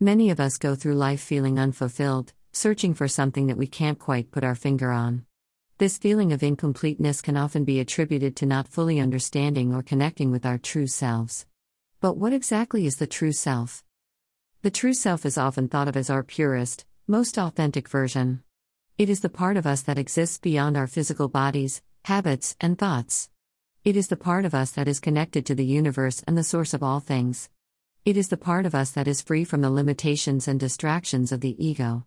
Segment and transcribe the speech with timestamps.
[0.00, 4.30] Many of us go through life feeling unfulfilled, searching for something that we can't quite
[4.30, 5.24] put our finger on.
[5.78, 10.44] This feeling of incompleteness can often be attributed to not fully understanding or connecting with
[10.44, 11.46] our true selves.
[12.02, 13.82] But what exactly is the true self?
[14.60, 18.42] The true self is often thought of as our purest, most authentic version.
[18.98, 23.30] It is the part of us that exists beyond our physical bodies, habits, and thoughts.
[23.82, 26.74] It is the part of us that is connected to the universe and the source
[26.74, 27.48] of all things.
[28.06, 31.40] It is the part of us that is free from the limitations and distractions of
[31.40, 32.06] the ego.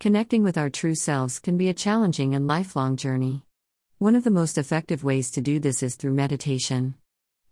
[0.00, 3.44] Connecting with our true selves can be a challenging and lifelong journey.
[3.98, 6.96] One of the most effective ways to do this is through meditation.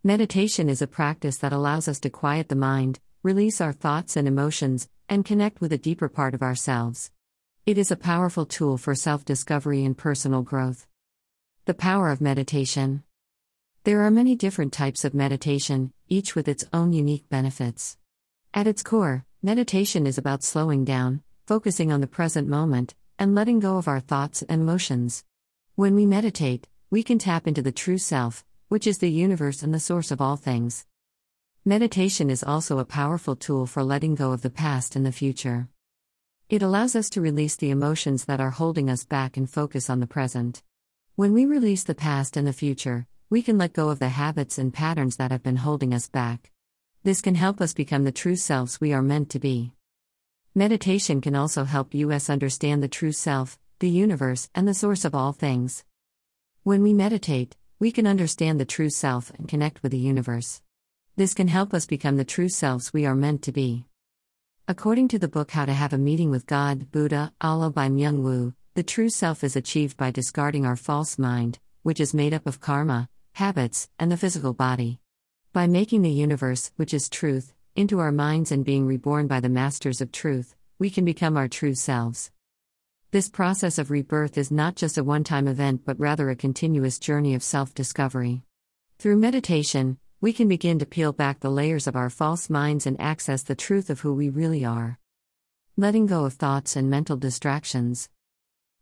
[0.03, 4.27] Meditation is a practice that allows us to quiet the mind, release our thoughts and
[4.27, 7.09] emotions, and connect with a deeper part of ourselves.
[7.65, 10.87] It is a powerful tool for self discovery and personal growth.
[11.63, 13.03] The power of meditation.
[13.85, 17.97] There are many different types of meditation, each with its own unique benefits.
[18.53, 23.61] At its core, meditation is about slowing down, focusing on the present moment, and letting
[23.61, 25.23] go of our thoughts and emotions.
[25.75, 29.73] When we meditate, we can tap into the true self, which is the universe and
[29.73, 30.85] the source of all things.
[31.63, 35.69] Meditation is also a powerful tool for letting go of the past and the future.
[36.49, 40.01] It allows us to release the emotions that are holding us back and focus on
[40.01, 40.61] the present.
[41.15, 44.57] When we release the past and the future, we can let go of the habits
[44.57, 46.51] and patterns that have been holding us back.
[47.03, 49.71] This can help us become the true selves we are meant to be.
[50.53, 55.15] Meditation can also help us understand the true self, the universe, and the source of
[55.15, 55.85] all things.
[56.63, 60.61] When we meditate, we can understand the true self and connect with the universe.
[61.15, 63.85] This can help us become the true selves we are meant to be.
[64.67, 68.23] According to the book How to Have a Meeting with God, Buddha, Allah by Myung
[68.23, 72.45] Woo, the true self is achieved by discarding our false mind, which is made up
[72.45, 74.99] of karma, habits, and the physical body.
[75.53, 79.49] By making the universe, which is truth, into our minds and being reborn by the
[79.49, 82.31] masters of truth, we can become our true selves.
[83.11, 86.99] This process of rebirth is not just a one time event but rather a continuous
[86.99, 88.43] journey of self discovery.
[88.99, 92.99] Through meditation, we can begin to peel back the layers of our false minds and
[93.01, 94.99] access the truth of who we really are.
[95.75, 98.07] Letting go of thoughts and mental distractions.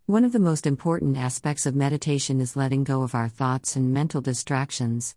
[0.10, 3.94] One of the most important aspects of meditation is letting go of our thoughts and
[3.94, 5.16] mental distractions.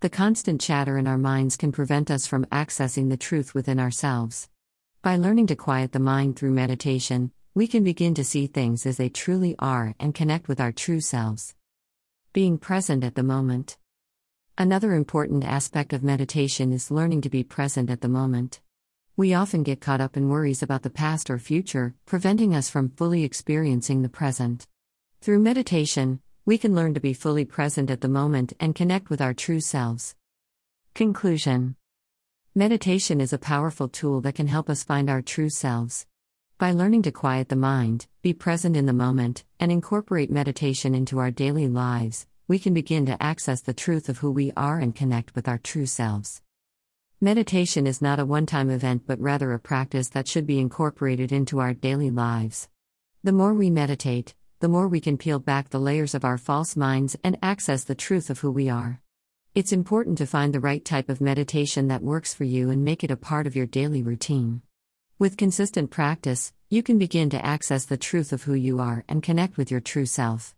[0.00, 4.48] The constant chatter in our minds can prevent us from accessing the truth within ourselves.
[5.00, 8.96] By learning to quiet the mind through meditation, we can begin to see things as
[8.96, 11.54] they truly are and connect with our true selves.
[12.32, 13.76] Being present at the moment.
[14.58, 18.60] Another important aspect of meditation is learning to be present at the moment.
[19.14, 22.88] We often get caught up in worries about the past or future, preventing us from
[22.88, 24.66] fully experiencing the present.
[25.20, 29.20] Through meditation, we can learn to be fully present at the moment and connect with
[29.20, 30.16] our true selves.
[30.94, 31.76] Conclusion
[32.54, 36.06] Meditation is a powerful tool that can help us find our true selves.
[36.56, 41.18] By learning to quiet the mind, be present in the moment, and incorporate meditation into
[41.18, 44.94] our daily lives, we can begin to access the truth of who we are and
[44.94, 46.40] connect with our true selves.
[47.24, 51.30] Meditation is not a one time event but rather a practice that should be incorporated
[51.30, 52.68] into our daily lives.
[53.22, 56.74] The more we meditate, the more we can peel back the layers of our false
[56.74, 59.00] minds and access the truth of who we are.
[59.54, 63.04] It's important to find the right type of meditation that works for you and make
[63.04, 64.62] it a part of your daily routine.
[65.16, 69.22] With consistent practice, you can begin to access the truth of who you are and
[69.22, 70.56] connect with your true self.